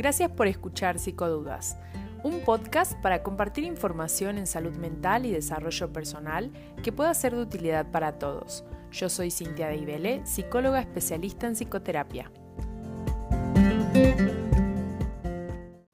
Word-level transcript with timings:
Gracias 0.00 0.30
por 0.30 0.46
escuchar 0.46 0.98
Psicodudas, 0.98 1.76
un 2.22 2.40
podcast 2.40 2.94
para 3.02 3.22
compartir 3.22 3.64
información 3.64 4.38
en 4.38 4.46
salud 4.46 4.74
mental 4.76 5.26
y 5.26 5.30
desarrollo 5.30 5.92
personal 5.92 6.50
que 6.82 6.90
pueda 6.90 7.12
ser 7.12 7.34
de 7.34 7.42
utilidad 7.42 7.90
para 7.90 8.18
todos. 8.18 8.64
Yo 8.92 9.10
soy 9.10 9.30
Cintia 9.30 9.68
Deibele, 9.68 10.24
psicóloga 10.24 10.80
especialista 10.80 11.48
en 11.48 11.52
psicoterapia. 11.52 12.32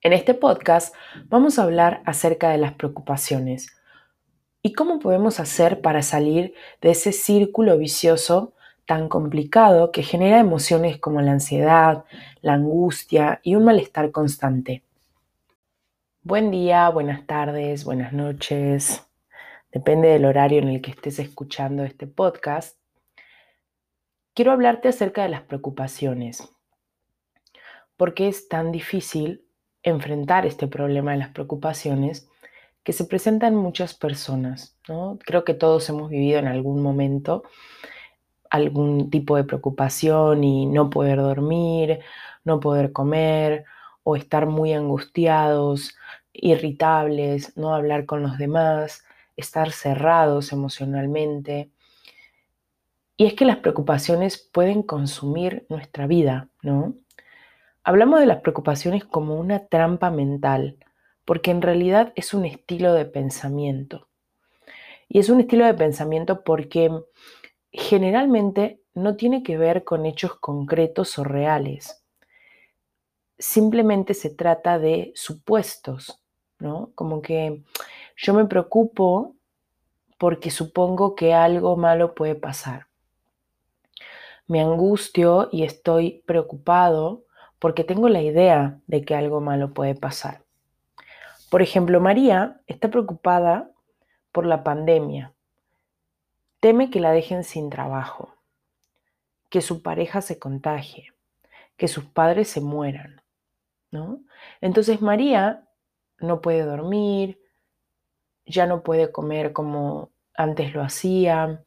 En 0.01 0.13
este 0.13 0.35
podcast 0.35 0.95
vamos 1.25 1.59
a 1.59 1.65
hablar 1.65 2.05
acerca 2.07 2.51
de 2.51 2.59
las 2.59 2.75
preocupaciones 2.75 3.77
y 4.63 4.73
cómo 4.75 5.01
podemos 5.01 5.41
hacer 5.41 5.81
para 5.81 6.03
salir 6.03 6.55
de 6.81 6.91
ese 6.93 7.11
círculo 7.11 7.77
vicioso 7.77 8.55
tan 8.87 9.09
complicado 9.09 9.91
que 9.91 10.05
genera 10.05 10.39
emociones 10.39 10.99
como 10.99 11.21
la 11.21 11.33
ansiedad, 11.33 12.05
la 12.41 12.55
angustia 12.55 13.41
y 13.43 13.57
un 13.57 13.65
malestar 13.65 14.13
constante. 14.13 14.85
Buen 16.23 16.53
día, 16.53 16.89
buenas 16.91 17.27
tardes, 17.27 17.85
buenas 17.85 18.13
noches. 18.13 19.05
Depende 19.73 20.09
del 20.09 20.25
horario 20.25 20.61
en 20.61 20.69
el 20.69 20.81
que 20.81 20.93
estés 20.93 21.19
escuchando 21.19 21.83
este 21.83 22.07
podcast. 22.07 22.79
Quiero 24.35 24.53
hablarte 24.53 24.89
acerca 24.89 25.25
de 25.25 25.31
las 25.31 25.43
preocupaciones. 25.43 26.49
¿Por 27.97 28.15
qué 28.15 28.29
es 28.29 28.49
tan 28.49 28.71
difícil 28.71 29.45
enfrentar 29.83 30.47
este 30.47 30.69
problema 30.69 31.13
de 31.13 31.19
las 31.19 31.31
preocupaciones 31.31 32.29
que 32.85 32.93
se 32.93 33.05
presenta 33.05 33.49
en 33.49 33.57
muchas 33.57 33.95
personas? 33.95 34.79
Creo 35.25 35.45
que 35.45 35.55
todos 35.55 35.89
hemos 35.89 36.11
vivido 36.11 36.39
en 36.39 36.47
algún 36.47 36.83
momento 36.83 37.43
algún 38.57 39.11
tipo 39.11 39.37
de 39.37 39.45
preocupación 39.45 40.45
y 40.45 40.67
no 40.67 40.91
poder 40.91 41.19
dormir, 41.19 42.01
no 42.45 42.61
poder 42.61 42.93
comer 42.93 43.65
o 44.03 44.17
estar 44.17 44.47
muy 44.47 44.73
angustiados, 44.73 45.97
irritables, 46.33 47.57
no 47.57 47.75
hablar 47.75 48.07
con 48.07 48.23
los 48.23 48.39
demás, 48.39 49.05
estar 49.37 49.73
cerrados 49.73 50.53
emocionalmente. 50.53 51.71
Y 53.17 53.27
es 53.27 53.35
que 53.35 53.45
las 53.45 53.59
preocupaciones 53.59 54.39
pueden 54.39 54.83
consumir 54.83 55.67
nuestra 55.69 56.07
vida, 56.07 56.49
¿no? 56.63 56.95
Hablamos 57.83 58.21
de 58.21 58.27
las 58.27 58.41
preocupaciones 58.41 59.05
como 59.05 59.37
una 59.37 59.67
trampa 59.67 60.11
mental, 60.11 60.77
porque 61.25 61.51
en 61.51 61.63
realidad 61.63 62.13
es 62.17 62.35
un 62.35 62.45
estilo 62.45 62.93
de 62.93 63.05
pensamiento. 63.05 64.09
Y 65.09 65.21
es 65.21 65.29
un 65.29 65.41
estilo 65.41 65.65
de 65.65 65.75
pensamiento 65.75 66.43
porque 66.43 66.91
generalmente 67.77 68.81
no 68.95 69.17
tiene 69.17 69.43
que 69.43 69.59
ver 69.59 69.85
con 69.85 70.07
hechos 70.07 70.37
concretos 70.37 71.19
o 71.19 71.25
reales. 71.25 72.03
Simplemente 73.39 74.15
se 74.15 74.31
trata 74.31 74.79
de 74.79 75.13
supuestos, 75.15 76.23
¿no? 76.59 76.91
Como 76.95 77.21
que 77.21 77.63
yo 78.17 78.33
me 78.33 78.47
preocupo 78.47 79.35
porque 80.19 80.51
supongo 80.51 81.15
que 81.15 81.35
algo 81.35 81.77
malo 81.77 82.15
puede 82.15 82.35
pasar. 82.35 82.87
Me 84.47 84.63
angustio 84.63 85.51
y 85.53 85.65
estoy 85.65 86.23
preocupado 86.25 87.25
porque 87.59 87.85
tengo 87.85 88.09
la 88.09 88.23
idea 88.23 88.81
de 88.87 89.05
que 89.05 89.15
algo 89.15 89.41
malo 89.43 89.75
puede 89.75 89.95
pasar. 89.95 90.43
Por 91.51 91.61
ejemplo, 91.61 92.01
María 92.01 92.61
está 92.67 92.91
preocupada 92.91 93.71
por 94.33 94.47
la 94.47 94.65
pandemia 94.65 95.36
Teme 96.67 96.91
que 96.91 96.99
la 96.99 97.13
dejen 97.13 97.45
sin 97.45 97.71
trabajo, 97.71 98.35
que 99.51 99.61
su 99.61 99.83
pareja 99.83 100.21
se 100.21 100.41
contagie, 100.41 101.13
que 101.77 101.87
sus 101.87 102.07
padres 102.07 102.49
se 102.49 102.61
mueran, 102.61 103.23
¿no? 103.93 104.19
Entonces 104.61 105.01
María 105.01 105.63
no 106.19 106.41
puede 106.41 106.63
dormir, 106.63 107.39
ya 108.47 108.67
no 108.67 108.83
puede 108.83 109.13
comer 109.13 109.53
como 109.53 110.11
antes 110.35 110.75
lo 110.75 110.83
hacía, 110.83 111.63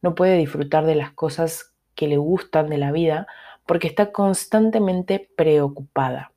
no 0.00 0.14
puede 0.14 0.36
disfrutar 0.36 0.86
de 0.86 0.94
las 0.94 1.10
cosas 1.10 1.74
que 1.96 2.06
le 2.06 2.16
gustan 2.16 2.70
de 2.70 2.78
la 2.78 2.92
vida 2.92 3.26
porque 3.66 3.88
está 3.88 4.12
constantemente 4.12 5.28
preocupada, 5.36 6.30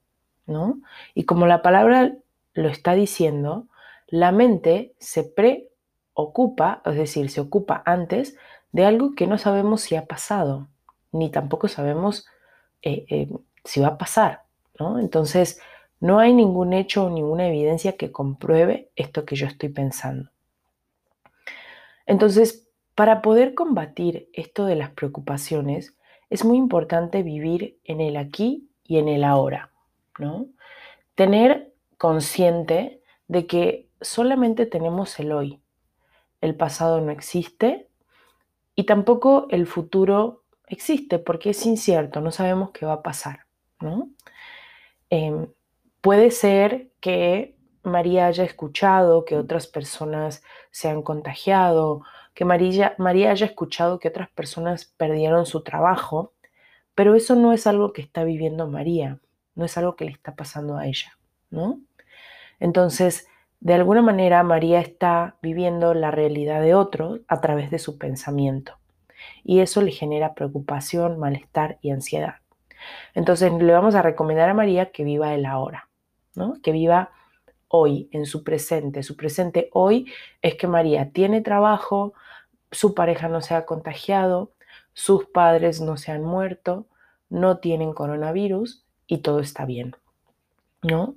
¿no? 0.47 0.81
Y 1.13 1.25
como 1.25 1.45
la 1.45 1.61
palabra 1.61 2.15
lo 2.55 2.69
está 2.69 2.95
diciendo, 2.95 3.67
la 4.07 4.31
mente 4.31 4.95
se 4.97 5.23
pre 5.23 5.68
ocupa, 6.19 6.81
es 6.85 6.95
decir, 6.95 7.29
se 7.29 7.41
ocupa 7.41 7.81
antes 7.85 8.37
de 8.71 8.85
algo 8.85 9.15
que 9.15 9.27
no 9.27 9.37
sabemos 9.37 9.81
si 9.81 9.95
ha 9.95 10.05
pasado, 10.05 10.67
ni 11.11 11.29
tampoco 11.29 11.67
sabemos 11.67 12.27
eh, 12.81 13.05
eh, 13.09 13.29
si 13.63 13.79
va 13.79 13.87
a 13.87 13.97
pasar, 13.97 14.43
¿no? 14.79 14.99
Entonces, 14.99 15.59
no 15.99 16.19
hay 16.19 16.33
ningún 16.33 16.73
hecho 16.73 17.05
o 17.05 17.09
ninguna 17.09 17.47
evidencia 17.47 17.97
que 17.97 18.11
compruebe 18.11 18.89
esto 18.95 19.25
que 19.25 19.35
yo 19.35 19.47
estoy 19.47 19.69
pensando. 19.69 20.29
Entonces, 22.05 22.67
para 22.95 23.21
poder 23.21 23.53
combatir 23.53 24.29
esto 24.33 24.65
de 24.65 24.75
las 24.75 24.91
preocupaciones, 24.91 25.95
es 26.29 26.45
muy 26.45 26.57
importante 26.57 27.23
vivir 27.23 27.77
en 27.83 28.01
el 28.01 28.17
aquí 28.17 28.69
y 28.83 28.97
en 28.97 29.07
el 29.07 29.23
ahora, 29.23 29.71
¿no? 30.17 30.47
Tener 31.15 31.73
consciente 31.97 33.01
de 33.27 33.45
que 33.45 33.87
solamente 34.01 34.65
tenemos 34.65 35.19
el 35.19 35.31
hoy, 35.31 35.59
el 36.41 36.55
pasado 36.55 37.01
no 37.01 37.11
existe 37.11 37.89
y 38.75 38.85
tampoco 38.85 39.47
el 39.49 39.67
futuro 39.67 40.43
existe 40.67 41.19
porque 41.19 41.51
es 41.51 41.65
incierto, 41.65 42.21
no 42.21 42.31
sabemos 42.31 42.71
qué 42.71 42.85
va 42.85 42.93
a 42.93 43.03
pasar. 43.03 43.45
¿no? 43.81 44.09
Em, 45.09 45.47
puede 46.01 46.31
ser 46.31 46.91
que 46.99 47.55
María 47.83 48.27
haya 48.27 48.43
escuchado 48.43 49.25
que 49.25 49.37
otras 49.37 49.67
personas 49.67 50.43
se 50.71 50.89
han 50.89 51.01
contagiado, 51.01 52.03
que 52.33 52.45
María, 52.45 52.95
María 52.97 53.31
haya 53.31 53.45
escuchado 53.45 53.99
que 53.99 54.09
otras 54.09 54.29
personas 54.29 54.85
perdieron 54.85 55.45
su 55.45 55.63
trabajo, 55.63 56.33
pero 56.95 57.15
eso 57.15 57.35
no 57.35 57.53
es 57.53 57.67
algo 57.67 57.93
que 57.93 58.01
está 58.01 58.23
viviendo 58.23 58.67
María, 58.67 59.19
no 59.55 59.65
es 59.65 59.77
algo 59.77 59.95
que 59.95 60.05
le 60.05 60.11
está 60.11 60.35
pasando 60.35 60.77
a 60.77 60.87
ella, 60.87 61.17
¿no? 61.49 61.79
Entonces, 62.59 63.27
de 63.61 63.73
alguna 63.73 64.01
manera 64.01 64.41
María 64.43 64.79
está 64.79 65.35
viviendo 65.41 65.93
la 65.93 66.11
realidad 66.11 66.61
de 66.61 66.75
otro 66.75 67.19
a 67.27 67.41
través 67.41 67.71
de 67.71 67.79
su 67.79 67.97
pensamiento 67.97 68.77
y 69.43 69.59
eso 69.59 69.81
le 69.81 69.91
genera 69.91 70.33
preocupación, 70.33 71.19
malestar 71.19 71.77
y 71.81 71.91
ansiedad. 71.91 72.35
Entonces 73.13 73.51
le 73.51 73.73
vamos 73.73 73.95
a 73.95 74.01
recomendar 74.01 74.49
a 74.49 74.53
María 74.53 74.91
que 74.91 75.03
viva 75.03 75.33
el 75.33 75.45
ahora, 75.45 75.89
¿no? 76.35 76.55
que 76.61 76.71
viva 76.71 77.11
hoy, 77.67 78.09
en 78.11 78.25
su 78.25 78.43
presente. 78.43 79.03
Su 79.03 79.15
presente 79.15 79.69
hoy 79.73 80.11
es 80.41 80.55
que 80.55 80.67
María 80.67 81.11
tiene 81.11 81.41
trabajo, 81.41 82.13
su 82.71 82.93
pareja 82.93 83.27
no 83.27 83.41
se 83.41 83.55
ha 83.55 83.65
contagiado, 83.65 84.51
sus 84.93 85.25
padres 85.25 85.81
no 85.81 85.97
se 85.97 86.11
han 86.11 86.23
muerto, 86.23 86.87
no 87.29 87.57
tienen 87.57 87.93
coronavirus 87.93 88.85
y 89.05 89.19
todo 89.19 89.39
está 89.39 89.65
bien. 89.65 89.95
¿no? 90.81 91.15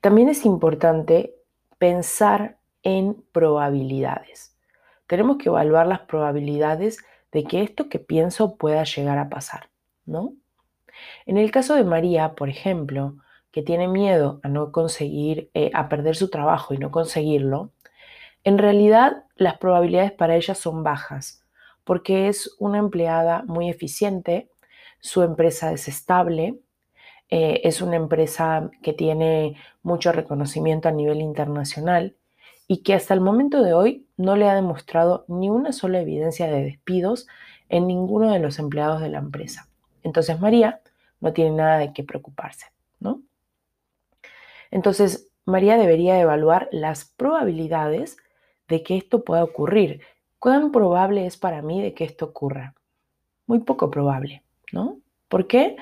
También 0.00 0.28
es 0.28 0.46
importante 0.46 1.34
pensar 1.80 2.58
en 2.82 3.24
probabilidades. 3.32 4.54
Tenemos 5.06 5.38
que 5.38 5.48
evaluar 5.48 5.86
las 5.86 6.00
probabilidades 6.00 6.98
de 7.32 7.44
que 7.44 7.62
esto 7.62 7.88
que 7.88 7.98
pienso 7.98 8.56
pueda 8.56 8.84
llegar 8.84 9.16
a 9.16 9.30
pasar, 9.30 9.70
¿no? 10.04 10.34
En 11.24 11.38
el 11.38 11.50
caso 11.50 11.74
de 11.74 11.84
María, 11.84 12.34
por 12.34 12.50
ejemplo, 12.50 13.16
que 13.50 13.62
tiene 13.62 13.88
miedo 13.88 14.40
a 14.42 14.48
no 14.48 14.72
conseguir, 14.72 15.50
eh, 15.54 15.70
a 15.72 15.88
perder 15.88 16.16
su 16.16 16.28
trabajo 16.28 16.74
y 16.74 16.78
no 16.78 16.90
conseguirlo, 16.90 17.72
en 18.44 18.58
realidad 18.58 19.24
las 19.36 19.56
probabilidades 19.56 20.12
para 20.12 20.36
ella 20.36 20.54
son 20.54 20.82
bajas, 20.82 21.46
porque 21.84 22.28
es 22.28 22.54
una 22.58 22.76
empleada 22.76 23.42
muy 23.46 23.70
eficiente, 23.70 24.50
su 25.00 25.22
empresa 25.22 25.72
es 25.72 25.88
estable, 25.88 26.60
eh, 27.30 27.60
es 27.64 27.80
una 27.80 27.96
empresa 27.96 28.70
que 28.82 28.92
tiene 28.92 29.56
mucho 29.82 30.12
reconocimiento 30.12 30.88
a 30.88 30.92
nivel 30.92 31.20
internacional 31.20 32.16
y 32.66 32.82
que 32.82 32.94
hasta 32.94 33.14
el 33.14 33.20
momento 33.20 33.62
de 33.62 33.72
hoy 33.72 34.06
no 34.16 34.36
le 34.36 34.48
ha 34.48 34.54
demostrado 34.54 35.24
ni 35.28 35.48
una 35.48 35.72
sola 35.72 36.00
evidencia 36.00 36.46
de 36.48 36.62
despidos 36.62 37.26
en 37.68 37.86
ninguno 37.86 38.32
de 38.32 38.40
los 38.40 38.58
empleados 38.58 39.00
de 39.00 39.08
la 39.08 39.18
empresa. 39.18 39.68
Entonces 40.02 40.40
María 40.40 40.80
no 41.20 41.32
tiene 41.32 41.52
nada 41.52 41.78
de 41.78 41.92
qué 41.92 42.02
preocuparse, 42.02 42.66
¿no? 42.98 43.22
Entonces 44.70 45.30
María 45.46 45.76
debería 45.76 46.20
evaluar 46.20 46.68
las 46.72 47.04
probabilidades 47.04 48.16
de 48.68 48.82
que 48.82 48.96
esto 48.96 49.24
pueda 49.24 49.44
ocurrir. 49.44 50.02
¿Cuán 50.38 50.72
probable 50.72 51.26
es 51.26 51.36
para 51.36 51.62
mí 51.62 51.82
de 51.82 51.92
que 51.92 52.04
esto 52.04 52.26
ocurra? 52.26 52.74
Muy 53.46 53.60
poco 53.60 53.90
probable, 53.90 54.42
¿no? 54.72 54.98
¿Por 55.28 55.46
qué? 55.46 55.76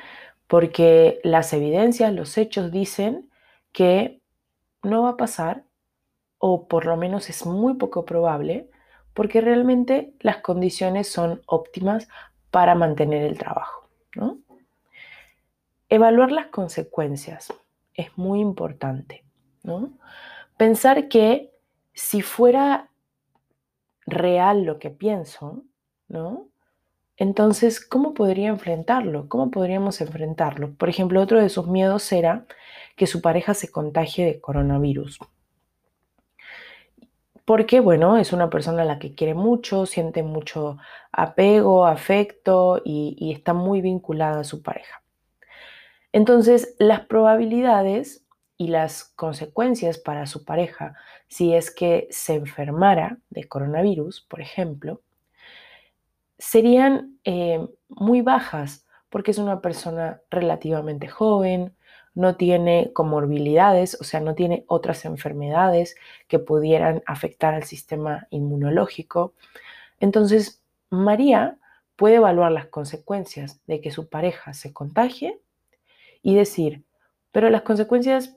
Porque 0.48 1.20
las 1.22 1.52
evidencias, 1.52 2.12
los 2.12 2.36
hechos 2.36 2.72
dicen 2.72 3.30
que 3.70 4.20
no 4.82 5.02
va 5.02 5.10
a 5.10 5.16
pasar, 5.16 5.64
o 6.38 6.66
por 6.66 6.86
lo 6.86 6.96
menos 6.96 7.30
es 7.30 7.46
muy 7.46 7.74
poco 7.74 8.04
probable, 8.04 8.70
porque 9.14 9.40
realmente 9.40 10.14
las 10.20 10.38
condiciones 10.38 11.10
son 11.10 11.42
óptimas 11.46 12.08
para 12.50 12.74
mantener 12.74 13.24
el 13.24 13.38
trabajo. 13.38 13.88
Evaluar 15.88 16.32
las 16.32 16.46
consecuencias 16.46 17.52
es 17.94 18.16
muy 18.16 18.40
importante, 18.40 19.24
¿no? 19.62 19.98
Pensar 20.56 21.08
que 21.08 21.52
si 21.92 22.22
fuera 22.22 22.90
real 24.06 24.64
lo 24.64 24.78
que 24.78 24.90
pienso, 24.90 25.62
¿no? 26.08 26.48
Entonces, 27.18 27.80
¿cómo 27.84 28.14
podría 28.14 28.48
enfrentarlo? 28.48 29.28
¿Cómo 29.28 29.50
podríamos 29.50 30.00
enfrentarlo? 30.00 30.74
Por 30.74 30.88
ejemplo, 30.88 31.20
otro 31.20 31.42
de 31.42 31.48
sus 31.48 31.66
miedos 31.66 32.10
era 32.12 32.46
que 32.96 33.08
su 33.08 33.20
pareja 33.20 33.54
se 33.54 33.72
contagie 33.72 34.24
de 34.24 34.40
coronavirus. 34.40 35.18
Porque, 37.44 37.80
bueno, 37.80 38.18
es 38.18 38.32
una 38.32 38.50
persona 38.50 38.82
a 38.82 38.84
la 38.84 39.00
que 39.00 39.16
quiere 39.16 39.34
mucho, 39.34 39.84
siente 39.84 40.22
mucho 40.22 40.78
apego, 41.10 41.86
afecto 41.86 42.80
y, 42.84 43.16
y 43.18 43.32
está 43.32 43.52
muy 43.52 43.80
vinculada 43.80 44.40
a 44.40 44.44
su 44.44 44.62
pareja. 44.62 45.02
Entonces, 46.12 46.76
las 46.78 47.00
probabilidades 47.06 48.24
y 48.56 48.68
las 48.68 49.04
consecuencias 49.16 49.98
para 49.98 50.26
su 50.26 50.44
pareja, 50.44 50.94
si 51.26 51.54
es 51.54 51.72
que 51.72 52.06
se 52.10 52.34
enfermara 52.34 53.18
de 53.30 53.48
coronavirus, 53.48 54.20
por 54.28 54.40
ejemplo, 54.40 55.00
serían 56.38 57.19
eh, 57.25 57.67
muy 57.88 58.23
bajas 58.23 58.87
porque 59.08 59.31
es 59.31 59.38
una 59.38 59.61
persona 59.61 60.20
relativamente 60.31 61.08
joven, 61.08 61.75
no 62.14 62.37
tiene 62.37 62.93
comorbilidades, 62.93 63.96
o 64.00 64.05
sea, 64.05 64.20
no 64.20 64.35
tiene 64.35 64.64
otras 64.67 65.05
enfermedades 65.05 65.94
que 66.26 66.38
pudieran 66.38 67.02
afectar 67.06 67.55
al 67.55 67.64
sistema 67.64 68.26
inmunológico. 68.31 69.35
Entonces, 70.00 70.62
María 70.90 71.58
puede 71.96 72.17
evaluar 72.17 72.52
las 72.52 72.67
consecuencias 72.67 73.61
de 73.67 73.81
que 73.81 73.90
su 73.90 74.08
pareja 74.08 74.52
se 74.52 74.73
contagie 74.73 75.40
y 76.23 76.35
decir, 76.35 76.85
pero 77.32 77.50
las 77.50 77.62
consecuencias 77.62 78.37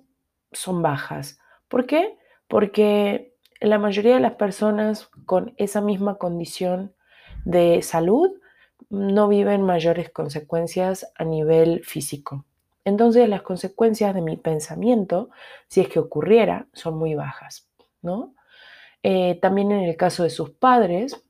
son 0.51 0.81
bajas. 0.81 1.39
¿Por 1.67 1.85
qué? 1.85 2.17
Porque 2.47 3.33
la 3.59 3.79
mayoría 3.79 4.15
de 4.15 4.21
las 4.21 4.33
personas 4.33 5.09
con 5.25 5.53
esa 5.57 5.81
misma 5.81 6.17
condición 6.17 6.93
de 7.45 7.81
salud 7.81 8.31
no 8.89 9.27
viven 9.27 9.61
mayores 9.61 10.09
consecuencias 10.09 11.11
a 11.15 11.23
nivel 11.23 11.83
físico. 11.85 12.45
Entonces 12.83 13.29
las 13.29 13.41
consecuencias 13.41 14.13
de 14.15 14.21
mi 14.21 14.37
pensamiento, 14.37 15.29
si 15.67 15.81
es 15.81 15.87
que 15.87 15.99
ocurriera, 15.99 16.67
son 16.73 16.97
muy 16.97 17.15
bajas, 17.15 17.69
¿no? 18.01 18.33
Eh, 19.03 19.39
también 19.41 19.71
en 19.71 19.81
el 19.81 19.97
caso 19.97 20.23
de 20.23 20.29
sus 20.29 20.51
padres, 20.51 21.23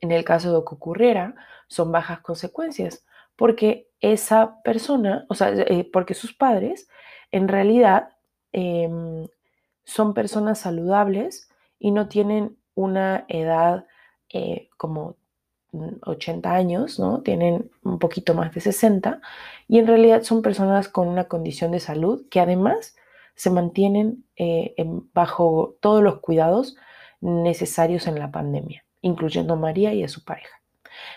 en 0.00 0.12
el 0.12 0.24
caso 0.24 0.48
de 0.48 0.64
que 0.64 0.74
ocurriera, 0.74 1.34
son 1.68 1.92
bajas 1.92 2.20
consecuencias, 2.20 3.04
porque 3.36 3.88
esa 4.00 4.62
persona, 4.62 5.26
o 5.28 5.34
sea, 5.34 5.50
eh, 5.50 5.88
porque 5.92 6.14
sus 6.14 6.32
padres 6.32 6.88
en 7.30 7.48
realidad 7.48 8.10
em, 8.52 9.26
son 9.84 10.14
personas 10.14 10.58
saludables 10.60 11.50
y 11.78 11.90
no 11.92 12.08
tienen 12.08 12.56
una 12.74 13.24
edad 13.28 13.86
eh, 14.32 14.68
como 14.76 15.16
80 15.72 16.48
mm, 16.48 16.52
años, 16.52 16.98
¿no? 16.98 17.22
Tienen 17.22 17.70
un 17.82 17.98
poquito 17.98 18.34
más 18.34 18.52
de 18.54 18.60
60 18.60 19.20
y 19.68 19.78
en 19.78 19.86
realidad 19.86 20.22
son 20.22 20.42
personas 20.42 20.88
con 20.88 21.08
una 21.08 21.24
condición 21.24 21.72
de 21.72 21.80
salud 21.80 22.26
que 22.30 22.40
además 22.40 22.96
se 23.34 23.50
mantienen 23.50 24.24
eh, 24.36 24.74
bajo 25.14 25.76
todos 25.80 26.02
los 26.02 26.20
cuidados 26.20 26.76
necesarios 27.20 28.06
en 28.06 28.18
la 28.18 28.30
pandemia, 28.30 28.84
incluyendo 29.00 29.54
a 29.54 29.56
María 29.56 29.94
y 29.94 30.02
a 30.02 30.08
su 30.08 30.24
pareja. 30.24 30.60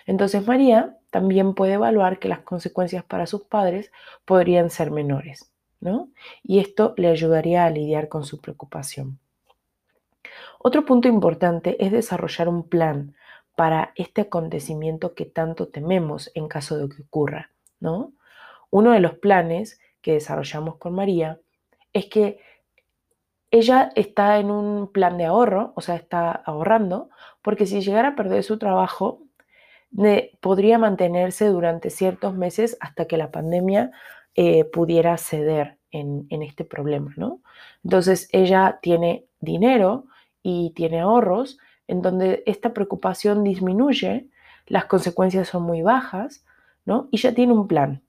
Entonces 0.05 0.45
María 0.45 0.97
también 1.09 1.53
puede 1.53 1.73
evaluar 1.73 2.19
que 2.19 2.29
las 2.29 2.39
consecuencias 2.39 3.03
para 3.03 3.25
sus 3.25 3.43
padres 3.43 3.91
podrían 4.25 4.69
ser 4.69 4.91
menores, 4.91 5.51
¿no? 5.79 6.09
Y 6.43 6.59
esto 6.59 6.93
le 6.97 7.09
ayudaría 7.09 7.65
a 7.65 7.69
lidiar 7.69 8.07
con 8.07 8.23
su 8.23 8.39
preocupación. 8.39 9.19
Otro 10.59 10.85
punto 10.85 11.07
importante 11.07 11.75
es 11.83 11.91
desarrollar 11.91 12.47
un 12.47 12.63
plan 12.63 13.15
para 13.55 13.93
este 13.95 14.21
acontecimiento 14.21 15.13
que 15.13 15.25
tanto 15.25 15.67
tememos 15.67 16.31
en 16.33 16.47
caso 16.47 16.77
de 16.77 16.93
que 16.93 17.03
ocurra, 17.03 17.51
¿no? 17.79 18.13
Uno 18.69 18.91
de 18.91 18.99
los 18.99 19.15
planes 19.15 19.79
que 20.01 20.13
desarrollamos 20.13 20.77
con 20.77 20.95
María 20.95 21.39
es 21.93 22.07
que 22.07 22.39
ella 23.51 23.91
está 23.95 24.39
en 24.39 24.49
un 24.49 24.91
plan 24.91 25.17
de 25.17 25.25
ahorro, 25.25 25.73
o 25.75 25.81
sea, 25.81 25.95
está 25.95 26.31
ahorrando, 26.31 27.09
porque 27.43 27.67
si 27.67 27.81
llegara 27.81 28.09
a 28.09 28.15
perder 28.15 28.43
su 28.43 28.57
trabajo, 28.57 29.21
podría 30.41 30.79
mantenerse 30.79 31.49
durante 31.49 31.91
ciertos 31.91 32.33
meses 32.33 32.77
hasta 32.79 33.05
que 33.05 33.15
la 33.15 33.29
pandemia 33.29 33.91
eh, 34.33 34.65
pudiera 34.65 35.17
ceder 35.17 35.77
en, 35.91 36.25
en, 36.31 36.41
este 36.41 36.65
problema, 36.65 37.13
¿no? 37.15 37.41
Entonces, 37.83 38.27
ella 38.31 38.79
tiene 38.81 39.27
dinero 39.39 40.05
y 40.41 40.71
tiene 40.71 41.01
ahorros 41.01 41.59
en 41.87 42.01
donde 42.01 42.43
esta 42.45 42.73
preocupación 42.73 43.43
disminuye, 43.43 44.27
las 44.67 44.85
consecuencias 44.85 45.49
son 45.49 45.63
muy 45.63 45.81
bajas, 45.81 46.45
¿no? 46.85 47.07
Y 47.11 47.17
ya 47.17 47.33
tiene 47.33 47.53
un 47.53 47.67
plan, 47.67 48.03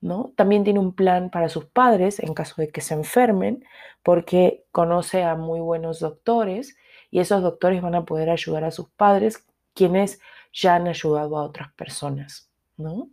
¿no? 0.00 0.32
También 0.36 0.64
tiene 0.64 0.78
un 0.78 0.92
plan 0.92 1.30
para 1.30 1.48
sus 1.48 1.64
padres 1.66 2.20
en 2.20 2.34
caso 2.34 2.54
de 2.58 2.68
que 2.68 2.80
se 2.80 2.94
enfermen, 2.94 3.64
porque 4.02 4.64
conoce 4.72 5.22
a 5.22 5.34
muy 5.34 5.60
buenos 5.60 6.00
doctores 6.00 6.76
y 7.10 7.20
esos 7.20 7.42
doctores 7.42 7.82
van 7.82 7.94
a 7.94 8.04
poder 8.04 8.30
ayudar 8.30 8.64
a 8.64 8.70
sus 8.70 8.88
padres, 8.90 9.46
quienes 9.74 10.20
ya 10.52 10.74
han 10.74 10.86
ayudado 10.86 11.36
a 11.38 11.44
otras 11.44 11.72
personas, 11.72 12.50
¿no? 12.76 13.08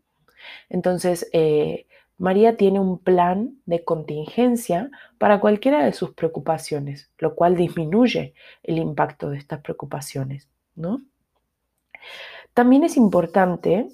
Entonces, 0.70 1.30
eh, 1.34 1.88
María 2.24 2.56
tiene 2.56 2.80
un 2.80 3.00
plan 3.00 3.60
de 3.66 3.84
contingencia 3.84 4.90
para 5.18 5.42
cualquiera 5.42 5.84
de 5.84 5.92
sus 5.92 6.14
preocupaciones, 6.14 7.12
lo 7.18 7.36
cual 7.36 7.58
disminuye 7.58 8.34
el 8.64 8.78
impacto 8.78 9.30
de 9.30 9.38
estas 9.38 9.60
preocupaciones, 9.60 10.48
¿no? 10.74 11.02
También 12.54 12.86
es 12.86 12.96
importante 12.96 13.90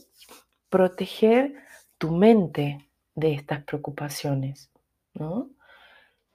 proteger 0.69 1.55
tu 1.97 2.11
mente 2.11 2.87
de 3.15 3.33
estas 3.33 3.63
preocupaciones, 3.63 4.69
¿no? 5.15 5.49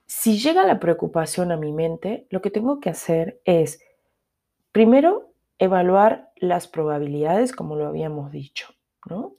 Si 0.05 0.41
llega 0.41 0.67
la 0.67 0.81
preocupación 0.81 1.53
a 1.53 1.57
mi 1.57 1.71
mente, 1.71 2.27
lo 2.29 2.43
que 2.43 2.51
tengo 2.51 2.81
que 2.81 2.91
hacer 2.91 3.41
es, 3.45 3.79
primero, 4.73 5.33
evaluar 5.61 6.33
las 6.35 6.67
probabilidades, 6.67 7.53
como 7.53 7.77
lo 7.77 7.87
habíamos 7.87 8.33
dicho, 8.33 8.67
¿no? 9.09 9.37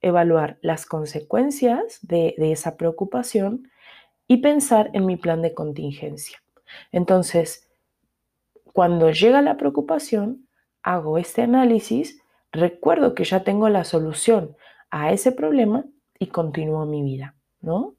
Evaluar 0.00 0.58
las 0.62 0.86
consecuencias 0.86 1.98
de, 2.02 2.34
esa 2.38 2.76
preocupación 2.76 3.70
y 4.26 4.38
pensar 4.38 4.90
en 4.92 5.06
mi 5.06 5.16
plan 5.16 5.42
de 5.42 5.54
contingencia. 5.54 6.42
Entonces, 6.92 7.68
cuando 8.72 9.10
llega 9.10 9.42
la 9.42 9.56
preocupación, 9.56 10.46
hago 10.82 11.18
este 11.18 11.42
análisis, 11.42 12.22
recuerdo 12.52 13.14
que 13.14 13.24
ya 13.24 13.42
tengo 13.42 13.68
la 13.68 13.84
solución 13.84 14.56
a 14.90 15.12
ese 15.12 15.32
problema 15.32 15.84
y 16.18 16.28
continúo 16.28 16.86
mi 16.86 17.02
vida, 17.02 17.34
¿no? 17.60 17.94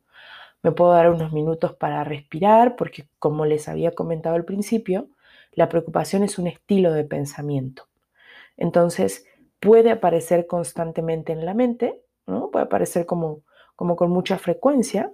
Me 0.61 0.71
puedo 0.71 0.91
dar 0.91 1.09
unos 1.09 1.31
minutos 1.31 1.73
para 1.73 2.03
respirar 2.03 2.75
porque, 2.75 3.07
como 3.17 3.45
les 3.45 3.69
había 3.69 3.91
comentado 3.91 4.35
al 4.35 4.45
principio, 4.45 5.07
la 5.53 5.69
preocupación 5.69 6.23
es 6.23 6.37
un 6.37 6.47
estilo 6.47 6.91
de 6.91 7.05
pensamiento. 7.05 7.87
Entonces, 8.57 9.25
puede 9.59 9.91
aparecer 9.91 10.47
constantemente 10.47 11.33
en 11.33 11.45
la 11.45 11.53
mente, 11.53 12.01
¿no? 12.27 12.51
puede 12.51 12.65
aparecer 12.65 13.05
como, 13.05 13.41
como 13.75 13.95
con 13.95 14.11
mucha 14.11 14.37
frecuencia, 14.37 15.11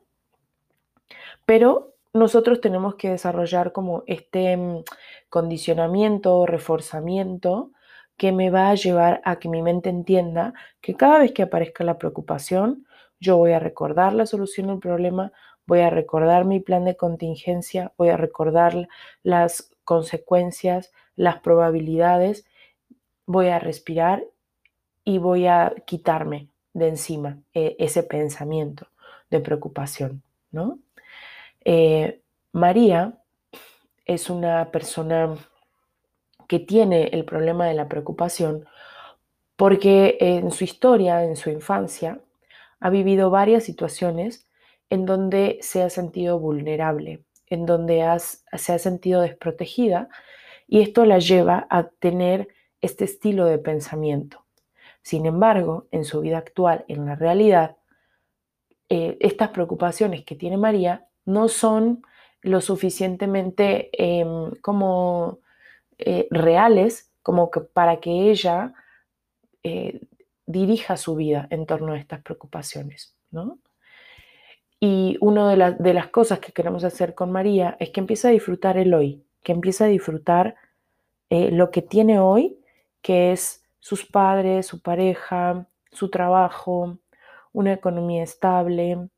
pero 1.46 1.96
nosotros 2.14 2.62
tenemos 2.62 2.96
que 2.96 3.10
desarrollar 3.10 3.72
como 3.72 4.04
este 4.08 4.56
mm, 4.56 4.84
condicionamiento, 5.30 6.46
reforzamiento 6.46 7.72
que 8.18 8.32
me 8.32 8.50
va 8.50 8.70
a 8.70 8.76
llevar 8.76 9.22
a 9.26 9.40
que 9.40 9.50
mi 9.50 9.62
mente 9.62 9.90
entienda 9.90 10.54
que 10.82 10.96
cada 10.96 11.20
vez 11.20 11.34
que 11.34 11.44
aparezca 11.44 11.84
la 11.84 11.98
preocupación, 11.98 12.86
yo 13.20 13.38
voy 13.38 13.52
a 13.52 13.60
recordar 13.60 14.14
la 14.14 14.26
solución 14.26 14.70
al 14.70 14.80
problema, 14.80 15.34
voy 15.66 15.82
a 15.82 15.90
recordar 15.90 16.46
mi 16.46 16.60
plan 16.60 16.86
de 16.86 16.96
contingencia, 16.96 17.92
voy 17.98 18.10
a 18.10 18.18
recordar 18.18 18.88
las 19.24 19.72
consecuencias, 19.84 20.94
las 21.16 21.40
probabilidades, 21.42 22.46
voy 23.26 23.50
a 23.50 23.60
respirar 23.60 24.24
y 25.06 25.20
voy 25.20 25.48
a 25.48 25.74
quitarme 25.86 26.50
de 26.74 26.90
encima 26.90 27.38
eh, 27.54 27.76
ese 27.80 28.04
pensamiento 28.04 28.88
de 29.30 29.40
preocupación, 29.40 30.24
¿no? 30.52 30.80
Eh, 31.64 32.22
María 32.52 33.18
es 34.06 34.30
una 34.30 34.72
persona 34.72 35.36
que 36.48 36.60
tiene 36.60 37.06
el 37.14 37.26
problema 37.26 37.66
de 37.68 37.74
la 37.74 37.88
preocupación 37.88 38.66
porque 39.56 40.18
en 40.20 40.52
su 40.52 40.64
historia, 40.64 41.24
en 41.24 41.38
su 41.38 41.50
infancia, 41.50 42.20
ha 42.80 42.90
vivido 42.90 43.30
varias 43.30 43.64
situaciones 43.64 44.48
en 44.90 45.06
donde 45.06 45.58
se 45.62 45.82
ha 45.82 45.90
sentido 45.90 46.40
vulnerable, 46.40 47.24
en 47.48 47.66
donde 47.66 48.04
se 48.54 48.74
ha 48.74 48.80
sentido 48.80 49.22
desprotegida 49.22 50.10
y 50.68 50.82
esto 50.82 51.06
la 51.06 51.20
lleva 51.20 51.68
a 51.70 51.88
tener 51.88 52.50
este 52.82 53.06
estilo 53.06 53.46
de 53.46 53.58
pensamiento. 53.58 54.45
Sin 55.06 55.28
embargo, 55.28 55.86
en 55.92 56.04
su 56.04 56.20
vida 56.22 56.40
actual, 56.40 56.84
en 56.88 57.06
la 57.06 57.14
realidad, 57.14 57.78
eh, 58.90 59.18
estas 59.20 59.50
preocupaciones 59.50 60.26
que 60.26 60.34
tiene 60.34 60.58
María 60.58 61.06
no 61.26 61.48
son 61.48 62.02
lo 62.42 62.60
suficientemente 62.60 63.92
em, 63.94 64.50
como 64.62 65.42
eh, 66.00 66.28
reales 66.32 67.12
como 67.22 67.52
que 67.52 67.62
para 67.62 68.00
que 68.00 68.32
ella 68.32 68.74
eh, 69.62 70.02
dirija 70.48 70.98
su 70.98 71.14
vida 71.14 71.46
en 71.52 71.68
torno 71.68 71.94
a 71.94 72.00
estas 72.00 72.22
preocupaciones. 72.24 73.16
¿no? 73.30 73.60
Y 74.80 75.18
una 75.22 75.52
de, 75.52 75.76
de, 75.78 75.94
las 75.94 76.08
cosas 76.08 76.40
que 76.40 76.52
queremos 76.52 76.84
hacer 76.84 77.14
con 77.14 77.32
María 77.32 77.78
es 77.80 77.92
que 77.92 78.00
empiece 78.00 78.28
a 78.28 78.32
disfrutar 78.32 78.76
el 78.80 78.92
hoy, 78.92 79.24
que 79.44 79.52
empiece 79.52 79.84
a 79.84 79.88
disfrutar 79.88 80.56
lo 81.30 81.70
que 81.70 81.82
tiene 81.82 82.20
hoy, 82.20 82.58
que 83.02 83.32
es 83.32 83.65
sus 83.86 84.04
padres, 84.04 84.66
su 84.66 84.82
pareja, 84.82 85.68
su 85.92 86.10
trabajo, 86.10 86.98
una 87.54 87.72
economía 87.72 88.24
estable, 88.24 89.10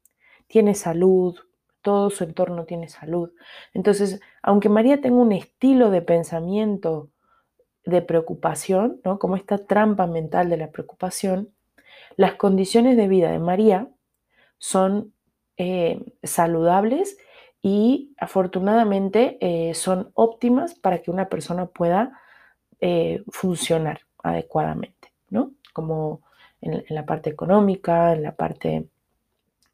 tiene 0.48 0.76
salud, 0.76 1.38
todo 1.82 2.10
su 2.10 2.26
entorno 2.26 2.66
tiene 2.66 2.90
salud. 2.90 3.32
Entonces, 3.74 4.20
aunque 4.42 4.68
María 4.68 5.00
tenga 5.00 5.22
un 5.22 5.32
estilo 5.32 5.90
de 5.90 6.02
pensamiento 6.02 7.10
de 7.86 8.02
preocupación, 8.02 9.00
¿no? 9.06 9.20
como 9.20 9.38
esta 9.38 9.58
trampa 9.58 10.06
mental 10.06 10.50
de 10.50 10.58
la 10.58 10.70
preocupación, 10.70 11.54
las 12.18 12.34
condiciones 12.34 12.98
de 12.98 13.08
vida 13.08 13.32
de 13.32 13.40
María 13.40 13.88
son 14.58 15.14
eh, 15.56 16.04
saludables 16.24 17.18
y 17.62 18.14
afortunadamente 18.18 19.38
eh, 19.40 19.74
son 19.76 20.12
óptimas 20.14 20.76
para 20.76 21.02
que 21.02 21.10
una 21.10 21.30
persona 21.30 21.68
pueda 21.68 22.20
eh, 22.82 23.24
funcionar 23.30 24.07
adecuadamente, 24.24 25.12
¿no? 25.30 25.52
Como 25.74 26.22
en, 26.62 26.84
la 26.90 27.06
parte 27.06 27.30
económica, 27.30 28.14
en 28.14 28.24
la 28.24 28.36
parte 28.36 28.88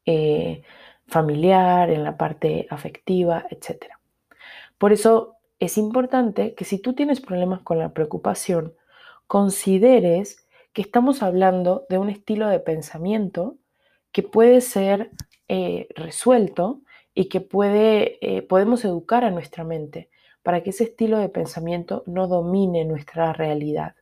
eh, 0.06 0.62
familiar, 1.06 1.90
en 1.90 2.04
la 2.04 2.16
parte 2.16 2.66
afectiva, 2.70 3.46
etc. 3.50 3.86
Por 4.78 4.92
eso 4.92 5.36
es 5.58 5.78
importante 5.78 6.54
que 6.54 6.64
si 6.64 6.78
tú 6.78 6.94
tienes 6.94 7.20
problemas 7.20 7.62
con 7.62 7.78
la 7.78 7.92
preocupación, 7.92 8.74
consideres 9.26 10.46
que 10.72 10.82
estamos 10.82 11.22
hablando 11.22 11.86
de 11.88 11.98
un 11.98 12.10
estilo 12.10 12.48
de 12.48 12.60
pensamiento 12.60 13.56
que 14.12 14.22
puede 14.22 14.60
ser 14.60 15.10
eh, 15.48 15.88
resuelto 15.94 16.80
y 17.14 17.28
que 17.28 17.40
puede, 17.40 18.18
eh, 18.20 18.42
podemos 18.42 18.84
educar 18.84 19.24
a 19.24 19.30
nuestra 19.30 19.64
mente 19.64 20.10
para 20.42 20.62
que 20.62 20.70
ese 20.70 20.84
estilo 20.84 21.18
de 21.18 21.28
pensamiento 21.28 22.02
no 22.06 22.26
domine 22.26 22.84
nuestra 22.84 23.32
realidad. 23.32 23.94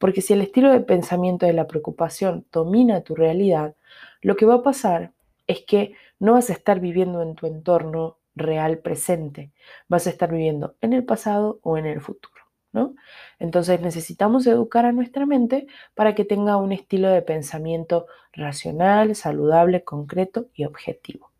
Porque 0.00 0.22
si 0.22 0.32
el 0.32 0.40
estilo 0.40 0.72
de 0.72 0.80
pensamiento 0.80 1.44
de 1.44 1.52
la 1.52 1.66
preocupación 1.66 2.46
domina 2.50 3.02
tu 3.02 3.14
realidad, 3.14 3.76
lo 4.22 4.34
que 4.34 4.46
va 4.46 4.54
a 4.54 4.62
pasar 4.62 5.12
es 5.46 5.62
que 5.66 5.92
no 6.18 6.32
vas 6.32 6.48
a 6.48 6.54
estar 6.54 6.80
viviendo 6.80 7.20
en 7.20 7.34
tu 7.34 7.46
entorno 7.46 8.16
real 8.34 8.78
presente, 8.78 9.52
vas 9.88 10.06
a 10.06 10.10
estar 10.10 10.32
viviendo 10.32 10.74
en 10.80 10.94
el 10.94 11.04
pasado 11.04 11.60
o 11.62 11.76
en 11.76 11.84
el 11.84 12.00
futuro. 12.00 12.40
¿no? 12.72 12.94
Entonces 13.38 13.82
necesitamos 13.82 14.46
educar 14.46 14.86
a 14.86 14.92
nuestra 14.92 15.26
mente 15.26 15.66
para 15.94 16.14
que 16.14 16.24
tenga 16.24 16.56
un 16.56 16.72
estilo 16.72 17.10
de 17.10 17.20
pensamiento 17.20 18.06
racional, 18.32 19.14
saludable, 19.14 19.84
concreto 19.84 20.46
y 20.54 20.64
objetivo. 20.64 21.30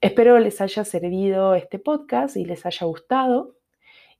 Espero 0.00 0.38
les 0.38 0.62
haya 0.62 0.84
servido 0.84 1.54
este 1.54 1.78
podcast 1.78 2.36
y 2.36 2.46
les 2.46 2.64
haya 2.64 2.86
gustado. 2.86 3.54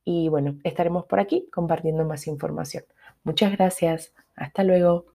Y 0.04 0.28
bueno, 0.28 0.56
estaremos 0.64 1.06
por 1.06 1.20
aquí 1.20 1.49
compartiendo 1.52 2.04
más 2.04 2.26
información. 2.26 2.84
Muchas 3.23 3.52
gracias. 3.52 4.12
Hasta 4.37 4.64
luego. 4.64 5.06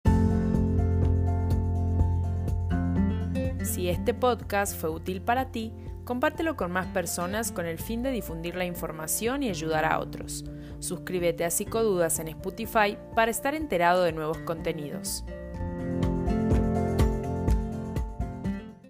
Si 3.64 3.88
este 3.88 4.14
podcast 4.14 4.74
fue 4.76 4.88
útil 4.88 5.20
para 5.20 5.52
ti, 5.52 5.72
compártelo 6.04 6.56
con 6.56 6.72
más 6.72 6.86
personas 6.86 7.52
con 7.52 7.66
el 7.66 7.78
fin 7.78 8.02
de 8.02 8.10
difundir 8.10 8.56
la 8.56 8.64
información 8.64 9.42
y 9.42 9.50
ayudar 9.50 9.84
a 9.84 9.98
otros. 9.98 10.44
Suscríbete 10.78 11.44
a 11.44 11.50
Psicodudas 11.50 12.18
en 12.18 12.28
Spotify 12.28 12.96
para 13.14 13.30
estar 13.30 13.54
enterado 13.54 14.04
de 14.04 14.12
nuevos 14.12 14.38
contenidos. 14.38 15.24